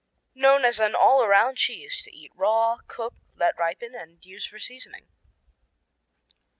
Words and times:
Known 0.33 0.65
as 0.65 0.79
an 0.79 0.95
"all 0.95 1.23
around 1.23 1.57
cheese," 1.59 2.01
to 2.01 2.11
eat 2.11 2.31
raw, 2.33 2.79
cook, 2.87 3.13
let 3.35 3.55
ripen, 3.59 3.93
and 3.93 4.25
use 4.25 4.47
for 4.47 4.57
seasoning. 4.57 5.05